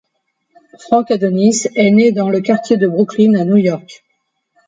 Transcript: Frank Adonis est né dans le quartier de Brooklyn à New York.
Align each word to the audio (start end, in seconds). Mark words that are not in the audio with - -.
Frank 0.79 1.11
Adonis 1.11 1.67
est 1.75 1.91
né 1.91 2.11
dans 2.11 2.27
le 2.27 2.41
quartier 2.41 2.75
de 2.75 2.87
Brooklyn 2.87 3.35
à 3.35 3.45
New 3.45 3.57
York. 3.57 4.03